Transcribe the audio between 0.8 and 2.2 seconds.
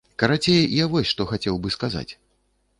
я вось што хацеў бы сказаць.